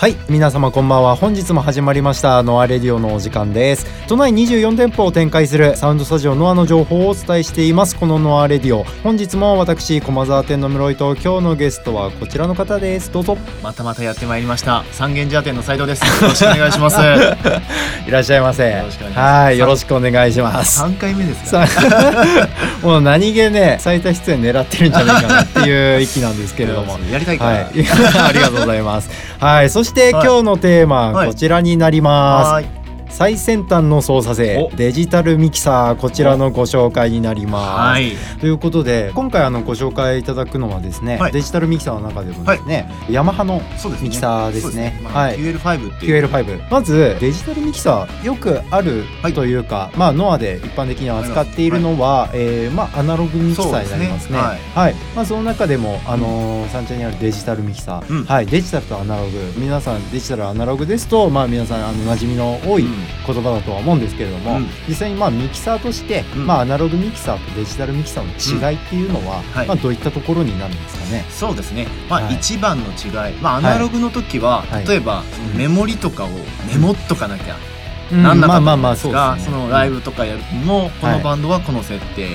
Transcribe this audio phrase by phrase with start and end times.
[0.00, 1.14] はい皆様こんばんは。
[1.14, 2.42] 本日も始まりました。
[2.42, 3.84] ノアレディオのお時間です。
[4.08, 7.96] 都内24店舗を展開するサウンドスタジオノアの情報をお伝えしています。
[7.96, 8.84] このノアレディオ。
[9.02, 13.12] 本日も私駒沢店の室井と今日のゲストはこちらの方です。
[13.12, 13.36] どうぞ。
[13.62, 14.84] またまたやってまいりました。
[14.92, 16.22] 三軒茶屋店の斉藤です。
[16.22, 16.96] よろしくお願いします。
[18.08, 18.70] いらっしゃいませ。
[18.70, 19.18] よろしくお願いします。
[19.18, 20.78] はいよろしくお願いします。
[20.78, 22.48] 三回目ですかさあ
[22.86, 26.98] もう何気ね最多出演狙ってるんじゃないかなっていう域なんですけれども。
[27.12, 29.10] やりたいから、はい、ありがとうございます。
[29.38, 30.26] はい、そしてはい。
[30.26, 31.28] 今日のテーマ、はい。
[31.28, 32.79] こちらになります。
[33.10, 34.74] はい最先端の操作性お。
[34.76, 37.78] デジタルミキサーこちらのご紹介になります。
[37.80, 38.12] はい。
[38.40, 41.32] ということで今回あのご紹介いただくのはですね、はい。
[41.32, 43.60] デジタルミキサーの中でもですね、ヤマハの
[44.00, 44.94] ミキサーですね。
[44.96, 45.38] そうまあはい。
[45.38, 46.26] QL5 っていう。
[46.26, 54.28] QL5 まずデジタルミキサーよくあるはいというか、まあノアで一般的に扱っているのは、えーまあアナログミキサーになりますね。
[54.28, 54.38] すね。
[54.74, 54.94] はい。
[55.14, 58.24] まあその中でもあのー三茶にあるデジタルミキサー、うん。
[58.24, 58.46] はい。
[58.46, 59.52] デジタルとアナログ。
[59.56, 64.66] 皆さんデジタルアナログですとまあ皆さんあの馴染みの多いうん言葉だとは思うんですけれども、うん。
[64.88, 66.46] 実際にまあミキサーとして、うん。
[66.46, 69.66] まあアナログミキサーとデジタルミキサーの違いっていうのは、はい。
[69.66, 71.24] まあどういったところになるんですかね。
[71.30, 71.86] そうですね。
[72.08, 72.34] まあ、はい。
[72.34, 73.34] 一番の違い。
[73.40, 74.86] まあアナログの時は、はい。
[74.86, 75.22] 例えば
[75.56, 76.28] メモリとかを
[76.68, 77.79] メモっとかなきゃうん
[78.12, 78.40] なん。
[78.40, 81.18] なかったまあまあまあんですが、そのライブとかやるのもこはい。
[81.18, 82.28] のバンドはこの設定、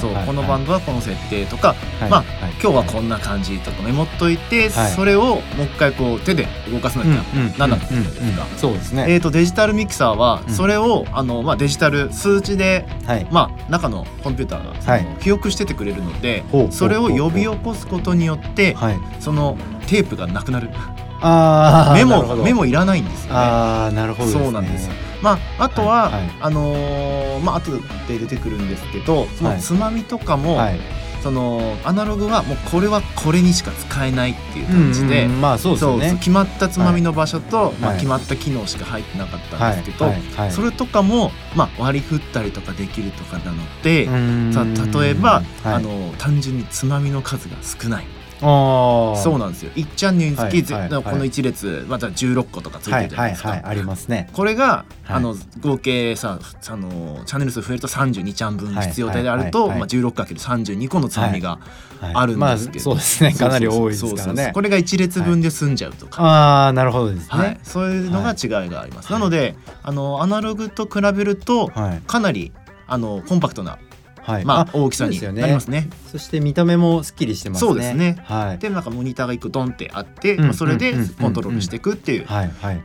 [0.00, 2.10] そう、はいこのバンドはこの設定とか、はい。
[2.10, 2.26] まあはい。
[2.62, 4.90] 今日はこんな感じとかメモっといて、はい。
[4.92, 8.46] それをもう一回こう手で動かさなきゃなんなかったじゃないですか？
[8.56, 9.06] そうですね。
[9.08, 10.54] えー、とデジタルミキサーはうん。
[10.54, 13.26] それを、あのまあ、デジタル数値で、はい。
[13.30, 15.06] まあ、中のコンピューターがその、はい。
[15.20, 18.98] 記憶しててくれるのでそれを呼び起こすことによってはい。
[19.20, 19.56] その
[19.86, 20.70] テープがなくなる
[21.20, 22.36] メなるほど。
[22.36, 23.38] モメモいらないんですよね。
[23.38, 24.32] ああなるほどね。
[24.32, 24.92] そうなんですよ。
[25.22, 26.12] まあ、あとは、はい。
[26.12, 26.30] はい。
[26.40, 27.72] あのーまあ後
[28.08, 29.56] で出てくるんですけどそはい。
[29.56, 30.80] のつまみとかも、はい。
[31.22, 36.12] そのアナログはもうこれはこれにしか使えないっていう感じで、まあそうですよね。
[36.18, 37.96] 決まったつまみの場所と、まあ、はい。
[37.96, 40.22] 決まった機能しか入ってなかったんですけど、はい。
[40.36, 40.52] はい。
[40.52, 44.04] それとかも、まあ、割り振ったりとかできるとかなので、
[44.52, 44.66] さ
[45.00, 48.04] 例えば、あの単純につまみの数が少ない
[48.42, 49.70] のそうなんですよ。
[49.74, 51.02] 1チャンネルにつき、はいはいはい。
[51.02, 53.60] この1列また16個とかついてはいるじゃなですか。
[53.64, 54.28] ありますね。
[54.32, 55.16] これが、はい。
[55.16, 61.58] あの合計さあのチャンネル数増えると32チャン分はい必要であると、まあ、16×32 個のつまみが
[62.00, 63.32] はいあるんですけど、まあそうですね。
[63.32, 64.50] かなり多いですからね。
[64.52, 67.50] これが1列分で済んじゃうとか、ああなるほどですはい。
[67.50, 69.12] ね。、そういうのが違いがあります。
[69.12, 69.20] はい。
[69.20, 72.02] なのであのアナログと比べるとはい。
[72.06, 72.52] かなり
[72.86, 73.78] あのコンパクトな、
[74.24, 74.44] はい。
[74.44, 75.88] まあ、大きさにそうですよねなりますね。
[76.10, 77.68] そして見た目もすっきりしてますね。
[77.68, 78.58] そうですねはい。
[78.58, 82.26] でなんかモニターが一個ドンってあって、うんまあ、それでコントロールしていくっていう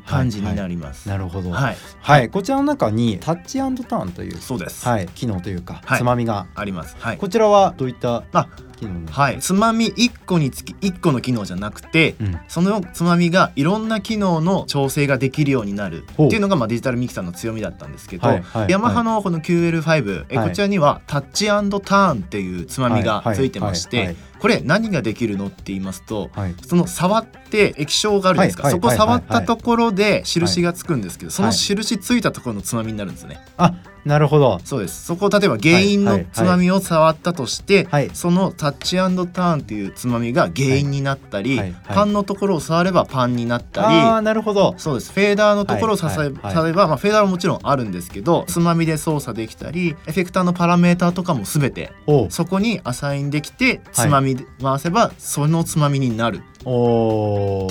[0.05, 1.09] 感じになりります。
[1.09, 1.51] なるほど。
[1.51, 4.87] はい、はいこちらの中にタッチターンというそうです。
[4.87, 6.95] はい機能というかはいつまみがあります。
[6.99, 7.17] はい。
[7.17, 8.47] こちらはどういったあ。
[9.09, 12.39] はい、つまみ1個につき1個の機能じゃなくて、うん。
[12.47, 16.03] そのつまみがいろんな機能の調整ができるようになる。
[16.03, 20.49] っていうのがまあデジタルミキサーの強みだったんですけど、はいはいヤマハのこの QL5、えはい。
[20.49, 26.55] こちらにはタッチターンっていうつまみがついてまして、これ何ができるのって言いますとはい。
[26.65, 33.39] その触って液晶があるじゃないですか、はいはいそこ触ったところで印がつくんですけど、その印ついたところのつまみになるんですね。
[33.57, 34.59] あなるほど。
[34.63, 35.05] そうです。
[35.05, 38.09] そこを例えば原因のつまみを触ったとして、はい。
[38.13, 44.73] そのタッチターンっていうつまみが原因になったり、パンのところを触ればパンになったり、ああなるほど。
[44.77, 45.11] そうです。
[45.11, 46.29] フェーダーのところを触れ
[46.73, 51.91] ば、まあ、フェーダーはもちろんあるんですけどつまみで操作できたりエフェクターのパラメーターとかも全て
[52.29, 56.41] そこにアサインできてつまみで回せばそのつまみになる。
[56.59, 56.65] って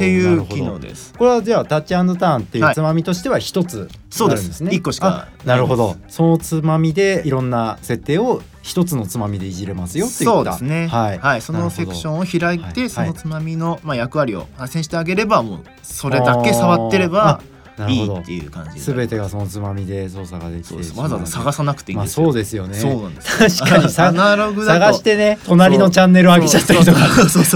[0.09, 1.13] いう機能です。
[1.13, 4.65] これはじゃあタッチターンっていうはいつまみとしては一つそうですなるんです。
[4.65, 4.71] ね。
[4.73, 5.97] 一個しかあなるほど。
[6.09, 10.35] そのつまみでいろんな設定を一つのつまみでいじれますよっていった。
[10.35, 10.89] そうですね。
[10.89, 11.39] ははい。
[11.39, 12.91] い、そのセクションを開いて、はい。
[12.91, 17.43] そのつまみの、まあ、役割を発生してあげれば、もうそれだけ触ってれば
[17.89, 18.97] いいっていう感じする。
[18.97, 20.75] べてがそのつまみで操作ができて。
[20.99, 22.25] わざわざ探さなくていいんまあですよ。
[22.27, 22.75] そうですよね。
[22.75, 23.61] そうなんです。
[23.63, 26.99] 確かにさ アナログだと探してね隣のチャンネル上げちゃったりとか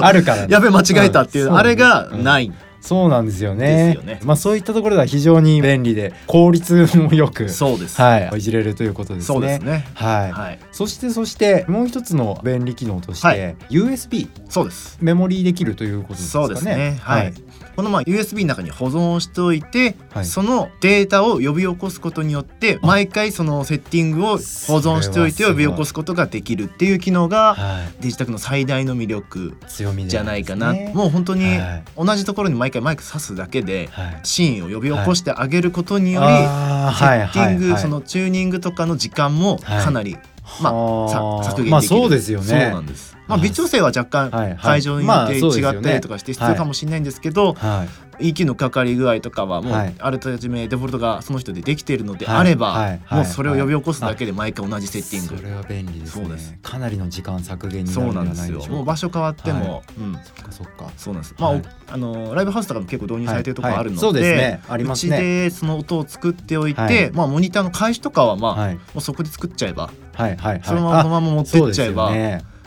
[0.03, 2.53] あるからねやべ間違えたっていう、うんあれがうんない。
[2.83, 8.01] そうなんですよでねすよねまあそういったところでは非常に便利で効率もよくそうです。
[8.03, 9.27] はいいじれるということですね。
[9.27, 9.87] そうですね。
[9.95, 10.33] はい。
[10.33, 10.59] はい。
[10.73, 14.99] そしてそしてもう一つの便利機能として、はい USB そうです。
[15.01, 16.47] メモリーできるということですかね。
[16.47, 16.99] そうですね。
[17.01, 17.33] はい。
[17.75, 20.25] このまあ USB の中に保存しておいて、はい。
[20.25, 25.33] そのデータを呼び起こすことによって毎回そのセッティングを保存しておい。
[25.33, 28.03] て呼び起こすことができるっていう機能がはい。
[28.03, 31.85] デジタクの最大の魅力強みでじゃないかな、ねもう本当にはい。
[31.97, 34.21] 同じところに毎回マイク挿すだけではい。
[34.23, 37.71] シーンを呼び起こしてあげることにより、あーセッティング、はい。
[37.71, 40.17] はいはいそのチューニングとかの時間もかなり、
[40.61, 41.45] まあ。
[41.45, 42.47] 削減できる、まあそうですよね。
[42.47, 47.87] そうなんですまあ、微調整は若干会場によって違ったりとかして必要かもしれないんですけど、は
[48.21, 56.59] い、息のかかり具合とかはもうあらかじめデフォルトがその人でできているのであれば、もうそれを呼び起こすだけで毎回同じセッティング、それは便利ですね。
[56.63, 58.65] かなりの時間削減にそうなんですよ。
[58.67, 60.91] もう場所変わっても、うん、そっかそっか。
[60.97, 61.35] そうなんです。
[61.39, 61.55] まあ、
[61.89, 64.63] あのライブハウスとかも結構導入されてるところあるので、そうですね。
[64.69, 65.17] ありますね。
[65.17, 70.37] うちでその音を作っておいて、まあモニターの開始とかはまあ、もうそこで作っちゃえば、はい。
[70.37, 70.61] はい。
[70.65, 72.13] そのまま持ってっちゃえば、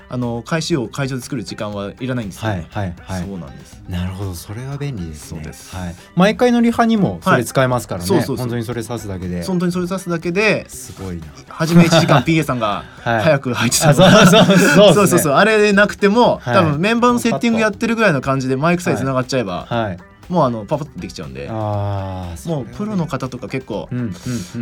[0.08, 3.28] あの開始を会場で作る時間はいらないんですよ、ね、はいはいはい。
[3.28, 3.84] そうなんです。
[3.90, 5.40] なるほどそれは便利ですね。
[5.42, 5.76] そうです。
[5.76, 5.96] はい。
[6.16, 9.44] 毎回のリハにもそれ使えますからね、はい、そうそう本当にそれ刺すだけで。
[9.44, 11.26] 本当にそれ刺すだけですごいな。
[11.50, 15.34] 初め1時間 PA さんが 早く入ってたのはい、そうそうそうそうそうそう。
[15.34, 19.98] あれでなくても、多分メンバーのセッティングやってるぐらいの感じでマイクさえ繋がっちゃえば、はい
[20.30, 23.90] もうあのパパッとできちゃうんでもうプロの方とか結構、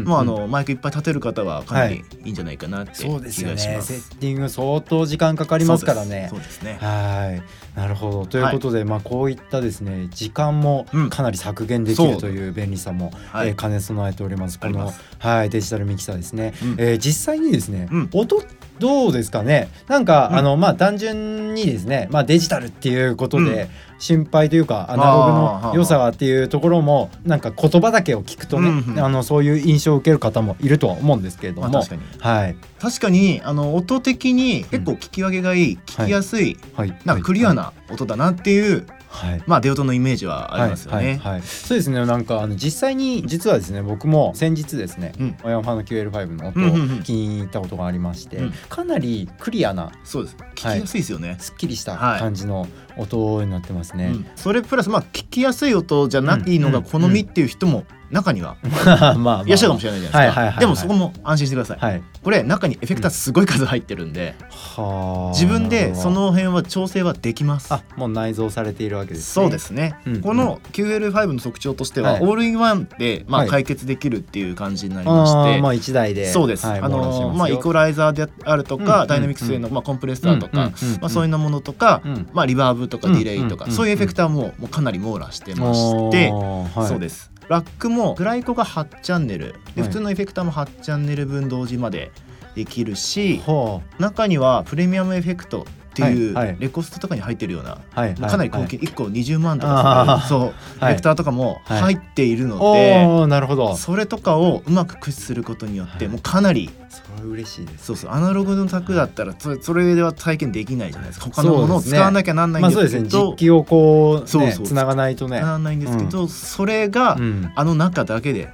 [0.06, 2.30] もうあのマイクいっぱい立てる方はかなりい。
[2.30, 6.28] いんじゃないかなって気がします,、ね、セッティング相当時間かかりますからね。
[6.30, 6.78] そうですね。
[6.80, 7.44] はい
[7.76, 8.26] なるほど。
[8.26, 14.60] ということで、はい、まあこういったですね時間もかなり削減できるという便利さも、はい、えー、兼ね備えております。
[14.60, 18.44] このはいデジタルミキサーですね、うん、えー、実際にですね、うん、音
[18.80, 19.70] どうですかね？
[19.88, 40.98] なんか、うん、あのまあ単純にですねまあデジタルっていうことで、心配というかアナログの良さがっていうところもなんか言葉だけを聞くとね、うんうん、あのそういう印象を受ける方もいるとは思うんですけれども、まあ、はい、確かにあの音的に結構聞き分けがいい、うん、聞きやすい、はい、なんかクリアな音だなっていうはい、まあデオトのイメージはありますよね。
[40.98, 41.06] はい。
[41.06, 41.34] はい。
[41.34, 48.44] はい、そうですねなんかあの実際に実はですね僕も先日ですね、うん、ヤマハの QL5 の音を聞きに行ったことがありまして、うん。
[48.46, 50.38] うんうん、かなりクリアなそうです。
[50.56, 54.08] 聞きやすいですよね、はい、すっきりした感じの音になってますね。
[54.08, 58.58] うん、それプラスまあ聞きやすい音じゃないのが好みっていう人も中には
[59.18, 60.60] まあいらっしゃるかもしれないじゃないですか。
[60.60, 64.36] でもそこも安心してください、はい、これ中にエフェクターすごい数入ってるんで、
[64.78, 67.74] うん、自分でその辺は調整はできます。
[67.74, 82.02] あもう内蔵されているわけです、ね、そうですね、うん、この QL5 の特徴としては、はい、オールインワンでまあ解決できるっていう感じになりまして、はい、まあ1台でそうです、はい、あのまあイコライザーであるとか、ダイナミクスへのまあコンプレッサーとか、まあそういうなものとか、
[82.34, 87.32] まあリバーブとかディレイとか、そういうエフェクターももうかなり網羅してまして、そうです。
[87.50, 89.56] ラックもグライコが8チャンネル。
[89.76, 92.12] で普通のエフェクターも8チャンネル分同時まで
[92.56, 103.76] できるし、はい、中にはプレミアムエフェクトっていうレコストとかに入ってるような、はいかなり高級、1個20万とかそう、エフェクターとかも入っているので、なるほど。
[103.78, 111.28] それとかをうまく駆使することによって、もうかなりそれ嬉しいです、そうそうアナログの卓だったらそれそれでは体験できないじゃないですか。
[111.32, 115.40] 他のものを使わなきゃなんないんですけど、まあ、実機をこう、そうそうつながないとね。
[115.42, 117.18] ならないんですけど、それが、
[117.56, 118.50] あの中だけで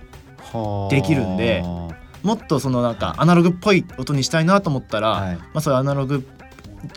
[0.89, 1.63] できるんで。
[2.23, 6.25] もっとそのなんかアナログっぽい音にしたいなと思ったら、はい、まあそういうアナログ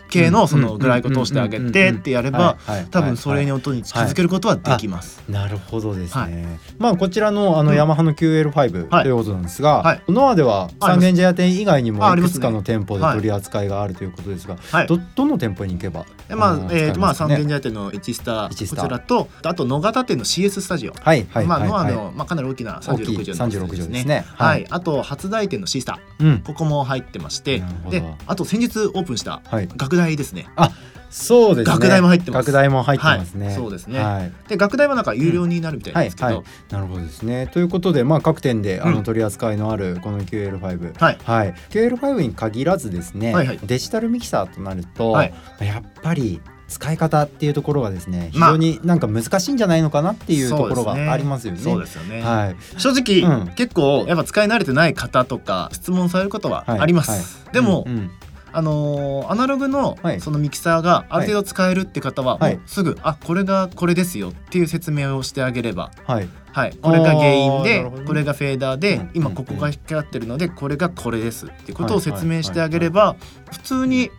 [0.09, 2.57] 系のそのグライコ通してあげてってやれば
[2.91, 5.21] 多分それに音に気づけることはできます。
[5.29, 6.59] なるほどですね。
[6.77, 9.11] まあこちらのあのヤマハの QL5 とい。
[9.13, 14.57] うことなんですが、ノアでは三軒茶屋店以外にもいくつかの店舗で取り扱いがあるということですが、
[14.87, 24.25] どどの店舗に行けばまあえーまあ三軒茶屋店のエチスタこちらとあと野方店の CS スタジオ、はいはいまあノアのまあかなり大きな三十六畳ですね。
[24.35, 24.65] はい。
[24.69, 30.47] あと初台店のシースター、ここも入ってまして、であと先日オープンした学大ですね。
[30.55, 30.71] あ
[31.13, 31.73] そうですね。
[31.73, 32.45] 学大も入ってます。
[32.47, 33.45] 学大も入ってますね。
[33.45, 33.99] はい、そうですね。
[33.99, 36.43] はい、で学大はなんか有料になるみたいですけど、うんはい。
[36.43, 37.47] はい、なるほどですね。
[37.53, 51.59] ということでまあ各店であの取り扱いのあるこの QL5、はい、はい、QL5 に限らずですね、はいはい、デジタルミキサーとなると、はい、やっぱり使い方っていうところがですね非常になんか難しいんじゃないのかなっていうところがありますよね。
[51.59, 52.23] そうですよね。
[52.23, 57.11] はい、正直、うん、結構やっぱ使い慣れてない方とか質問されることはあります。
[57.11, 58.11] はいはい、でも、うんうん
[58.53, 73.15] あのー、アナログのそのミキサーがある程度使えるって方は、もうすぐ、あこれがこれですよっていう説明をしてあげれば、はい、はい、これが原因で、これがフェーダーで、今ここが光ってるのでこれがこれですっていうことを説明してあげれば、
[73.51, 74.11] 普通に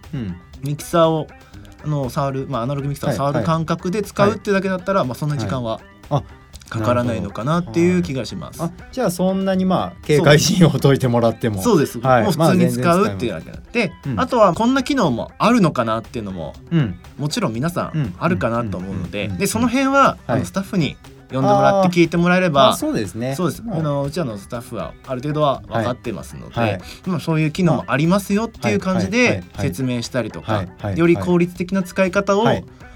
[0.63, 1.29] ミキサーを
[1.85, 5.81] あの触る、まあ、アナログミキサーを触る感覚で使うってだけだったら、まあ、そんな時間は、
[6.69, 8.63] かからないのかなっていう気がします。
[8.93, 11.63] じゃあそんなにまあ警戒心を解いてもらっても。
[11.63, 19.29] そうです、はい、もう普通に使うっていうだけで、まあ、あとはこんな機能もあるのかなっていうのも、うん、もちろん皆さんあるかなと思うので。
[19.29, 20.97] でその辺は、あのスタッフに
[21.31, 22.77] 呼んでもらって聞いてもらえれば。
[22.77, 23.35] そうですね。
[23.35, 26.81] そうです、あのうちらのスタッフはある程度は分かってますので、はい。
[27.07, 32.47] まあ、そういう機能もありますよっていう感じで説明したりとか、より効率的な使い方を、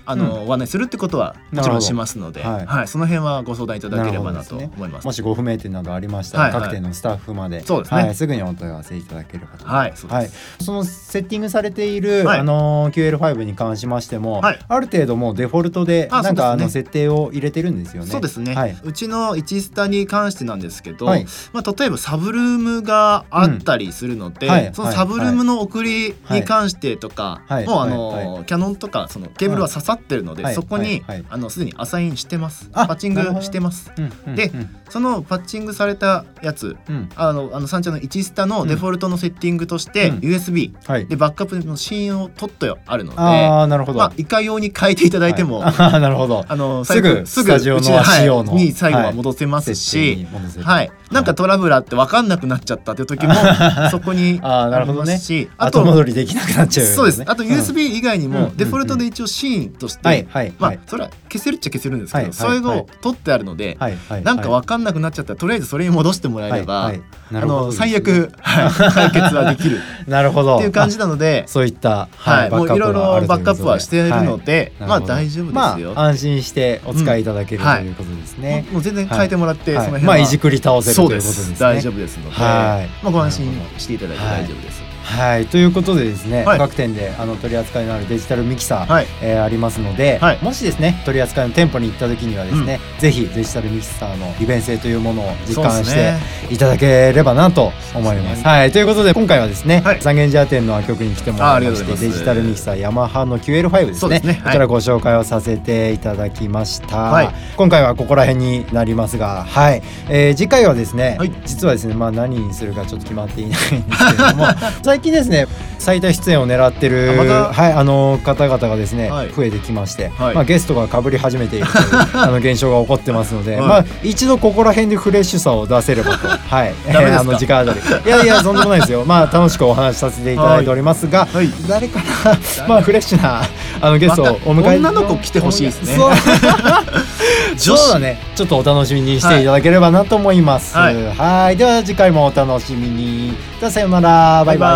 [0.08, 4.78] あの、ご案内するってことはもちろんしますので、はい、はい、その辺はご相談いただければなと思います。
[4.78, 6.52] すね、もしご不明点などありましたら、はい。
[6.54, 18.10] はい、各店のスタッフまで、そうですね、はい、すぐにお問い合わせいただければとはい、そはい、そのセッティングされている、はい、あの QL5 に関しましても、はい、ある程度もうデフォルトでなんかあの設定を入れてるんですよね。
[18.10, 18.54] そうですね。
[18.54, 32.70] はい、うちの1スタに関してなんですけど、はい、まあ例えばサブルームがあったりするので、うんはい、そのサブルームの送りに関してとか、もうあの、キャノンとかそのケーブルは刺さってるので、そこに、あのすでにアサインしてます。
[32.72, 33.92] パッチングしてます。
[34.34, 34.52] で、
[34.88, 36.76] そのパッチングされたやつ、
[37.16, 40.72] あのあの三茶の1スタのデフォルトのセッティングとして、USB
[41.08, 43.98] でバックアップのシーンを取ってあるので、あなるほど。
[43.98, 46.44] まあいかように変えていただいても、なるほど。
[46.48, 50.26] あのすぐすぐスタジオの仕様の、に最後は戻せますし、
[50.62, 50.90] はい。
[51.10, 53.34] なんかトラブルあって分かんなくなっちゃったっていう時も
[53.90, 55.20] そこにあなるほどね。
[55.56, 57.22] あと戻りできなくなっちゃう、そうです。
[57.26, 60.26] あと USB 以外にもデフォルトで一応シーンとして、
[60.58, 63.76] まあそれは消せるっちゃ消せるんですけど、それを取ってあるので、
[64.22, 66.92] なんか分かんなくなっちゃったらとりあえずそれに戻してもらえれば、
[67.32, 69.80] あの最悪、 解決はできる。
[70.06, 70.56] なるほど。
[70.56, 72.92] っていう感じなので そういった、はい、もういろいろ
[73.26, 81.56] バックアップはしているので、まあ大丈夫ですよ、安心してお使いいただける、ということですね、もう全然変えてもらって、その辺まあいじくり倒せるということですね。
[81.58, 84.87] 大丈夫ですので、はい、まあご安心していただいて大丈夫です。
[85.08, 85.46] はい。
[85.46, 96.14] ということでですね、はい、各店であの取り扱いのあるデジタルミキサー、はい、えー、ありますので、はい、もしですね取り扱いの店舗に行った時にはですね、うん、ぜひデジタルミキサーの利便性というものを実感して
[96.52, 98.42] いただければなと思います。
[98.42, 98.70] すね、はい。
[98.70, 107.32] ということで今回はですね、三軒茶屋店の局に来てもらいましてデジタルミキサーヤマハの QL5 ですね、ね、こちらご紹介をさせていただきました。
[107.56, 114.46] 今回はここら辺になりますが、はい、えー、次回はですね、実はですねまあ何にするかちょっと決まっていないんですけれども
[114.98, 115.46] 最近ですね
[115.78, 121.86] 最多出演を狙ってる、ま、はい、あの方々がですね、はい、増えてきまして、はい、まあ、ゲストがかぶり始めているという
[122.18, 131.28] あの現象が起こってますので、まあ、一度ここら辺でフレッシュさを出せればと、 はい、あの時間あたりいやいやそんなもないですよ、まあ、楽しくお話しさせていただいておりますが、
[131.68, 133.42] 誰かな、まあ、フレッシュな
[133.80, 135.96] あのゲストをお迎え、ま、女の子来てほしいですね。
[135.96, 136.10] そう。
[137.92, 138.20] だね。
[138.34, 140.76] ちょっとお楽しみにしていただければなと思います。
[140.76, 141.56] はい。
[141.56, 143.34] では次回もお楽しみに。
[143.58, 144.44] じゃあさようなら。
[144.44, 144.70] バイバイ。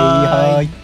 [0.56, 0.81] はい